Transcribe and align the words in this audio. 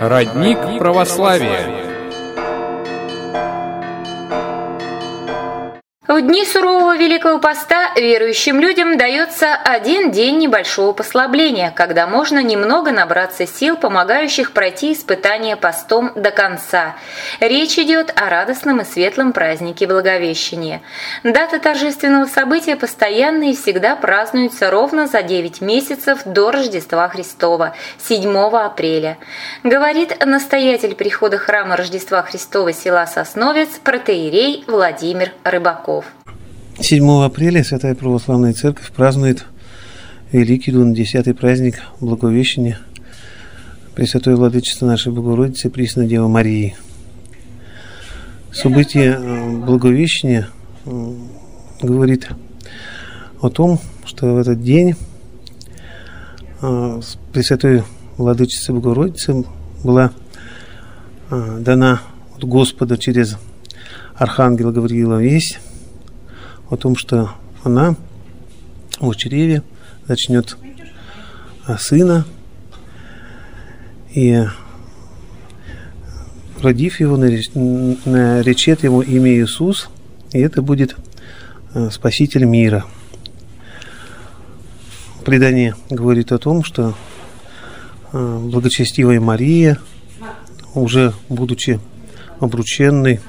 Родник 0.00 0.58
православия. 0.78 1.77
В 6.08 6.22
дни 6.22 6.46
сурового 6.46 6.96
Великого 6.96 7.38
Поста 7.38 7.92
верующим 7.94 8.60
людям 8.60 8.96
дается 8.96 9.54
один 9.54 10.10
день 10.10 10.38
небольшого 10.38 10.94
послабления, 10.94 11.70
когда 11.70 12.06
можно 12.06 12.42
немного 12.42 12.92
набраться 12.92 13.46
сил, 13.46 13.76
помогающих 13.76 14.52
пройти 14.52 14.94
испытание 14.94 15.54
постом 15.54 16.12
до 16.14 16.30
конца. 16.30 16.96
Речь 17.40 17.78
идет 17.78 18.10
о 18.16 18.30
радостном 18.30 18.80
и 18.80 18.84
светлом 18.86 19.34
празднике 19.34 19.86
Благовещения. 19.86 20.80
Дата 21.24 21.58
торжественного 21.58 22.24
события 22.24 22.76
постоянно 22.76 23.50
и 23.50 23.54
всегда 23.54 23.94
празднуется 23.94 24.70
ровно 24.70 25.08
за 25.08 25.20
9 25.20 25.60
месяцев 25.60 26.20
до 26.24 26.50
Рождества 26.50 27.06
Христова, 27.10 27.74
7 27.98 28.34
апреля. 28.56 29.18
Говорит 29.62 30.24
настоятель 30.24 30.94
прихода 30.94 31.36
храма 31.36 31.76
Рождества 31.76 32.22
Христова 32.22 32.72
села 32.72 33.04
Сосновец, 33.04 33.78
протеерей 33.84 34.64
Владимир 34.66 35.32
Рыбаков. 35.44 35.97
7 36.80 37.24
апреля 37.24 37.64
Святая 37.64 37.94
Православная 37.94 38.52
Церковь 38.52 38.92
празднует 38.92 39.46
Великий 40.30 40.72
Дун, 40.72 40.94
десятый 40.94 41.34
праздник 41.34 41.80
Благовещения 42.00 42.78
Пресвятой 43.94 44.36
Владычества 44.36 44.86
нашей 44.86 45.10
Богородицы 45.10 45.70
Пресной 45.70 46.06
Девы 46.06 46.28
Марии. 46.28 46.76
Событие 48.52 49.18
э, 49.18 49.56
Благовещения 49.56 50.48
э, 50.84 51.14
говорит 51.82 52.28
о 53.40 53.50
том, 53.50 53.80
что 54.04 54.34
в 54.34 54.38
этот 54.38 54.62
день 54.62 54.94
э, 56.62 57.00
Пресвятой 57.32 57.82
Владычице 58.16 58.72
Богородицы 58.72 59.44
была 59.82 60.12
дана 61.30 62.02
от 62.36 62.44
Господа 62.44 62.98
через 62.98 63.36
Архангела 64.14 64.72
Гавриила 64.72 65.20
весть 65.20 65.58
о 66.70 66.76
том, 66.76 66.96
что 66.96 67.30
она 67.64 67.96
в 69.00 69.14
чреве 69.14 69.62
начнет 70.06 70.56
а, 71.66 71.78
сына, 71.78 72.24
и 74.10 74.44
родив 76.60 77.00
его, 77.00 77.16
наречет 77.16 78.82
ему 78.82 79.02
имя 79.02 79.32
Иисус, 79.32 79.88
и 80.32 80.40
это 80.40 80.62
будет 80.62 80.96
а, 81.74 81.90
Спаситель 81.90 82.44
мира. 82.44 82.84
Предание 85.24 85.74
говорит 85.90 86.32
о 86.32 86.38
том, 86.38 86.64
что 86.64 86.94
а, 88.12 88.38
благочестивая 88.38 89.20
Мария, 89.20 89.78
уже 90.74 91.12
будучи 91.28 91.80
обрученной 92.40 93.20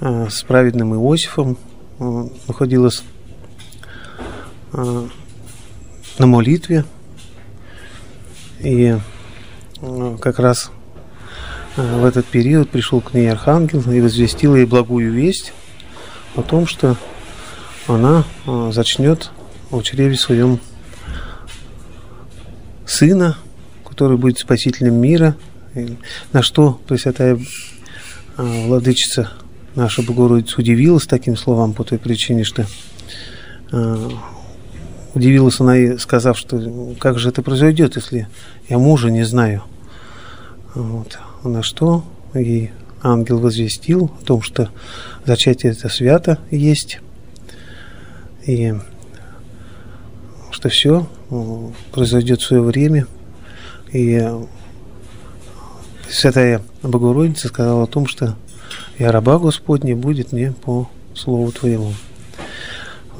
с 0.00 0.42
праведным 0.44 0.94
Иосифом, 0.94 1.58
находилась 1.98 3.02
на 4.72 5.08
молитве. 6.26 6.84
И 8.60 8.96
как 10.20 10.38
раз 10.38 10.70
в 11.76 12.04
этот 12.04 12.26
период 12.26 12.70
пришел 12.70 13.00
к 13.00 13.14
ней 13.14 13.30
архангел 13.30 13.80
и 13.90 14.00
возвестил 14.00 14.56
ей 14.56 14.66
благую 14.66 15.12
весть 15.12 15.52
о 16.34 16.42
том, 16.42 16.66
что 16.66 16.96
она 17.86 18.24
зачнет 18.70 19.30
в 19.70 19.80
чреве 19.82 20.16
своем 20.16 20.58
сына, 22.84 23.36
который 23.88 24.16
будет 24.16 24.38
спасителем 24.38 24.94
мира, 24.94 25.36
на 26.32 26.42
что 26.42 26.80
Пресвятая 26.88 27.38
Владычица 28.36 29.30
наша 29.74 30.02
Богородица 30.02 30.60
удивилась 30.60 31.06
таким 31.06 31.36
словам 31.36 31.72
по 31.72 31.84
той 31.84 31.98
причине, 31.98 32.44
что 32.44 32.66
э, 33.72 34.08
удивилась 35.14 35.60
она 35.60 35.76
и 35.76 35.98
сказав, 35.98 36.38
что 36.38 36.94
как 36.98 37.18
же 37.18 37.28
это 37.28 37.42
произойдет, 37.42 37.96
если 37.96 38.28
я 38.68 38.78
мужа 38.78 39.10
не 39.10 39.24
знаю. 39.24 39.62
Вот. 40.74 41.18
На 41.44 41.62
что 41.62 42.04
ей 42.34 42.72
ангел 43.02 43.38
возвестил 43.38 44.10
о 44.20 44.24
том, 44.24 44.42
что 44.42 44.70
зачатие 45.24 45.72
это 45.72 45.88
свято 45.88 46.38
есть, 46.50 47.00
и 48.44 48.74
что 50.50 50.68
все 50.68 51.06
произойдет 51.92 52.40
в 52.40 52.46
свое 52.46 52.62
время. 52.62 53.06
И 53.92 54.28
Святая 56.08 56.62
Богородица 56.82 57.48
сказала 57.48 57.84
о 57.84 57.86
том, 57.86 58.06
что 58.06 58.36
и 58.98 59.04
раба 59.04 59.38
Господня 59.38 59.96
будет 59.96 60.32
мне 60.32 60.52
по 60.52 60.88
слову 61.14 61.52
Твоему. 61.52 61.94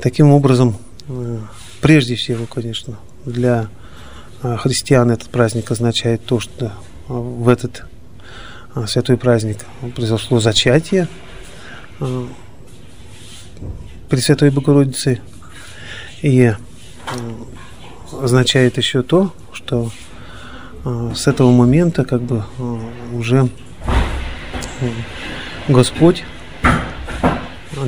Таким 0.00 0.30
образом, 0.30 0.76
э, 1.08 1.38
прежде 1.80 2.14
всего, 2.16 2.46
конечно, 2.46 2.98
для 3.24 3.68
э, 4.42 4.56
христиан 4.58 5.10
этот 5.10 5.30
праздник 5.30 5.70
означает 5.70 6.24
то, 6.24 6.38
что 6.38 6.66
э, 6.66 6.70
в 7.08 7.48
этот 7.48 7.84
святой 8.86 9.16
праздник 9.16 9.58
произошло 9.94 10.38
зачатие 10.38 11.08
Пресвятой 14.10 14.50
Богородицы. 14.50 15.22
И 16.20 16.52
означает 18.12 18.76
еще 18.76 19.02
то, 19.02 19.32
что 19.52 19.90
с 20.84 21.26
этого 21.26 21.50
момента 21.52 22.04
как 22.04 22.20
бы 22.20 22.44
уже 23.14 23.48
Господь 25.68 26.22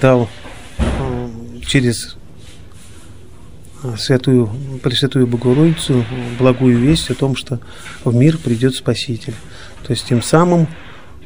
дал 0.00 0.28
э, 0.78 1.28
через 1.66 2.16
э, 3.82 3.96
святую, 3.98 4.48
Пресвятую 4.80 5.26
Богородицу 5.26 6.04
благую 6.38 6.78
весть 6.78 7.10
о 7.10 7.14
том, 7.14 7.34
что 7.34 7.58
в 8.04 8.14
мир 8.14 8.38
придет 8.38 8.76
Спаситель. 8.76 9.34
То 9.84 9.92
есть 9.92 10.06
тем 10.06 10.22
самым 10.22 10.62
э, 10.62 10.66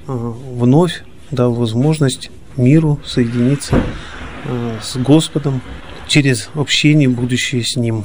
вновь 0.06 1.02
дал 1.30 1.52
возможность 1.52 2.30
миру 2.56 2.98
соединиться 3.04 3.80
с 4.82 4.96
Господом 4.96 5.60
через 6.06 6.48
общение 6.54 7.08
будущее 7.08 7.62
с 7.62 7.76
Ним. 7.76 8.04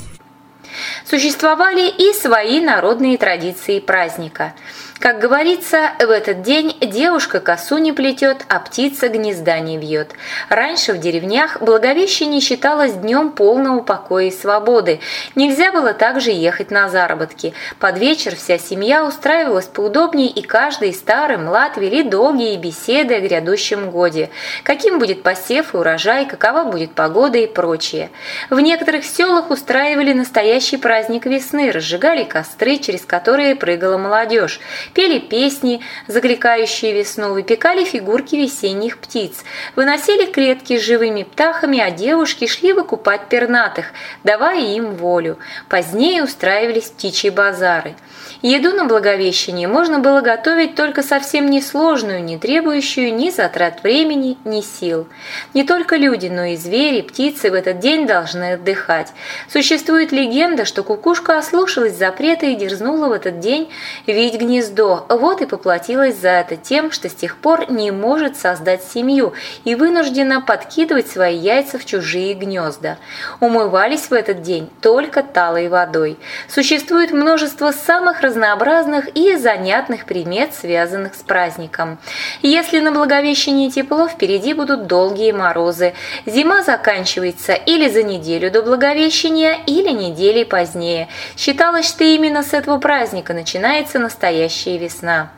Существовали 1.06 1.90
и 1.90 2.14
свои 2.14 2.60
народные 2.60 3.18
традиции 3.18 3.80
праздника– 3.80 4.54
как 5.04 5.20
говорится, 5.20 5.92
в 6.00 6.10
этот 6.10 6.44
день 6.44 6.78
девушка 6.80 7.42
косу 7.42 7.78
не 7.78 7.92
плетет, 7.92 8.46
а 8.48 8.60
птица 8.62 9.10
гнезда 9.10 9.60
не 9.60 9.78
вьет. 9.78 10.14
Раньше 10.48 10.94
в 10.94 10.98
деревнях 10.98 11.62
Благовещение 11.62 12.40
считалось 12.40 12.94
днем 12.94 13.32
полного 13.32 13.82
покоя 13.82 14.28
и 14.28 14.32
свободы. 14.32 15.02
Нельзя 15.36 15.74
было 15.74 15.94
также 15.94 16.32
ехать 16.32 16.72
на 16.72 16.88
заработки. 16.88 17.54
Под 17.80 17.98
вечер 17.98 18.38
вся 18.38 18.58
семья 18.58 19.04
устраивалась 19.04 19.66
поудобнее, 19.66 20.30
и 20.30 20.42
каждый 20.42 20.94
старый 20.94 21.36
млад 21.36 21.76
вели 21.76 22.04
долгие 22.04 22.56
беседы 22.56 23.16
о 23.16 23.20
грядущем 23.20 23.92
годе. 23.92 24.30
Каким 24.64 25.00
будет 25.00 25.22
посев 25.22 25.74
и 25.74 25.78
урожай, 25.78 26.26
какова 26.26 26.64
будет 26.64 26.94
погода 26.94 27.38
и 27.40 27.48
прочее. 27.48 28.10
В 28.50 28.58
некоторых 28.62 29.04
селах 29.04 29.50
устраивали 29.50 30.14
настоящий 30.14 30.78
праздник 30.78 31.26
весны, 31.26 31.74
разжигали 31.74 32.24
костры, 32.24 32.78
через 32.78 33.02
которые 33.02 33.58
прыгала 33.58 33.98
молодежь 33.98 34.62
пели 34.94 35.20
песни, 35.20 35.82
закликающие 36.08 36.94
весну, 36.94 37.34
выпекали 37.34 37.84
фигурки 37.84 38.36
весенних 38.36 38.98
птиц, 38.98 39.44
выносили 39.76 40.26
клетки 40.26 40.78
с 40.78 40.84
живыми 40.84 41.24
птахами, 41.24 41.80
а 41.80 41.92
девушки 41.92 42.48
шли 42.48 42.74
выкупать 42.74 43.30
пернатых, 43.30 43.88
давая 44.24 44.62
им 44.62 44.96
волю. 44.96 45.38
Позднее 45.70 46.24
устраивались 46.24 46.90
птичьи 46.90 47.30
базары. 47.30 47.96
Еду 48.42 48.74
на 48.74 48.84
Благовещение 48.84 49.70
можно 49.70 50.00
было 50.00 50.20
готовить 50.20 50.76
только 50.76 51.02
совсем 51.02 51.50
несложную, 51.50 52.22
не 52.22 52.38
требующую 52.38 53.16
ни 53.16 53.30
затрат 53.30 53.84
времени, 53.84 54.38
ни 54.44 54.60
сил. 54.60 55.08
Не 55.54 55.64
только 55.64 55.96
люди, 55.96 56.28
но 56.28 56.44
и 56.44 56.58
звери, 56.58 57.02
птицы 57.02 57.50
в 57.52 57.54
этот 57.54 57.80
день 57.80 58.06
должны 58.06 58.54
отдыхать. 58.54 59.14
Существует 59.48 60.12
легенда, 60.12 60.66
что 60.66 60.84
кукушка 60.84 61.38
ослушалась 61.38 61.96
запрета 61.96 62.46
и 62.48 62.56
дерзнула 62.56 63.08
в 63.08 63.14
этот 63.14 63.40
день 63.40 63.70
видеть 64.08 64.42
гнездо, 64.42 64.83
вот 65.10 65.42
и 65.42 65.46
поплатилась 65.46 66.18
за 66.18 66.30
это 66.30 66.56
тем, 66.56 66.92
что 66.92 67.10
с 67.10 67.14
тех 67.14 67.38
пор 67.38 67.72
не 67.72 67.92
может 67.92 68.38
создать 68.38 68.84
семью 68.84 69.34
и 69.64 69.76
вынуждена 69.76 70.42
подкидывать 70.42 71.08
свои 71.08 71.38
яйца 71.38 71.78
в 71.78 71.86
чужие 71.86 72.34
гнезда. 72.34 72.98
Умывались 73.40 74.10
в 74.10 74.14
этот 74.14 74.42
день 74.42 74.70
только 74.82 75.24
талой 75.24 75.68
водой. 75.70 76.18
Существует 76.48 77.12
множество 77.12 77.72
самых 77.72 78.22
разнообразных 78.22 79.10
и 79.16 79.36
занятных 79.38 80.06
примет, 80.06 80.54
связанных 80.54 81.16
с 81.16 81.22
праздником. 81.22 81.98
Если 82.42 82.80
на 82.80 82.92
Благовещение 82.92 83.72
тепло, 83.72 84.08
впереди 84.08 84.54
будут 84.54 84.88
долгие 84.88 85.32
морозы. 85.32 85.94
Зима 86.26 86.64
заканчивается 86.64 87.54
или 87.54 87.90
за 87.90 88.04
неделю 88.04 88.52
до 88.52 88.62
Благовещения, 88.62 89.58
или 89.66 89.90
недели 89.90 90.44
позднее. 90.44 91.08
Считалось, 91.38 91.88
что 91.88 92.04
именно 92.04 92.44
с 92.44 92.54
этого 92.54 92.78
праздника 92.80 93.34
начинается 93.34 94.00
настоящая 94.00 94.73
весна. 94.78 95.32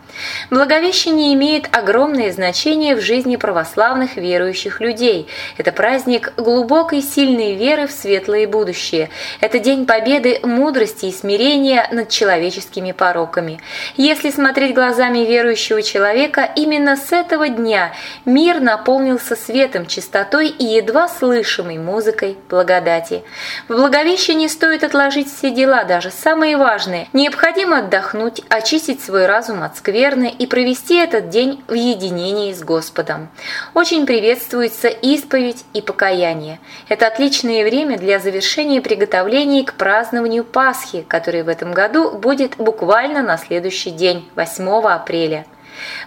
Благовещение 0.50 1.34
имеет 1.34 1.76
огромное 1.76 2.32
значение 2.32 2.96
в 2.96 3.02
жизни 3.02 3.36
православных 3.36 4.16
верующих 4.16 4.80
людей. 4.80 5.28
Это 5.58 5.72
праздник 5.72 6.34
глубокой 6.38 7.02
сильной 7.02 7.56
веры 7.56 7.88
в 7.88 7.92
светлое 7.92 8.48
будущее. 8.48 9.10
Это 9.42 9.60
день 9.60 9.86
победы 9.86 10.40
мудрости 10.44 11.08
и 11.08 11.12
смирения 11.12 11.88
над 11.92 12.10
человеческими 12.10 12.92
пороками. 12.92 13.60
Если 13.98 14.30
смотреть 14.30 14.76
глазами 14.76 15.20
верующего 15.20 15.82
человека, 15.82 16.50
именно 16.56 16.96
с 16.96 17.12
этого 17.12 17.50
дня 17.50 17.94
мир 18.26 18.60
наполнился 18.60 19.36
светом, 19.36 19.88
чистотой 19.88 20.50
и 20.50 20.64
едва 20.66 21.08
слышимой 21.08 21.78
музыкой 21.78 22.38
благодати. 22.50 23.24
В 23.68 23.76
Благовещении 23.76 24.48
стоит 24.48 24.84
отложить 24.84 25.32
все 25.32 25.50
дела, 25.52 25.84
даже 25.84 26.12
самые 26.12 26.58
важные. 26.58 27.08
Необходимо 27.14 27.80
отдохнуть, 27.80 28.42
очистить 28.50 29.04
свой 29.04 29.26
разум 29.26 29.64
от 29.64 29.78
скверны, 29.78 29.95
верно 29.96 30.26
и 30.26 30.46
провести 30.46 30.98
этот 30.98 31.30
день 31.30 31.64
в 31.70 31.74
единении 31.74 32.52
с 32.52 32.62
Господом. 32.62 33.30
Очень 33.74 34.06
приветствуется 34.06 34.90
исповедь 34.90 35.64
и 35.74 35.82
покаяние. 35.82 36.60
Это 36.90 37.08
отличное 37.08 37.64
время 37.64 37.98
для 37.98 38.20
завершения 38.20 38.82
приготовлений 38.82 39.64
к 39.64 39.76
празднованию 39.76 40.44
Пасхи, 40.44 41.06
который 41.08 41.44
в 41.44 41.48
этом 41.48 41.72
году 41.72 42.12
будет 42.12 42.58
буквально 42.58 43.24
на 43.24 43.38
следующий 43.38 43.92
день, 43.92 44.30
8 44.36 44.68
апреля. 44.86 45.46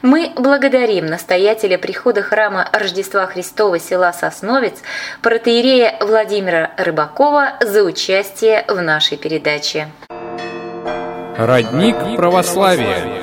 Мы 0.02 0.32
благодарим 0.36 1.06
настоятеля 1.06 1.78
прихода 1.78 2.20
храма 2.20 2.68
Рождества 2.72 3.26
Христова 3.26 3.78
села 3.78 4.12
Сосновец, 4.12 4.74
протеерея 5.22 5.96
Владимира 6.00 6.72
Рыбакова 6.76 7.54
за 7.62 7.82
участие 7.84 8.66
в 8.68 8.82
нашей 8.82 9.16
передаче. 9.16 9.88
Родник 11.38 11.96
православия. 12.16 13.17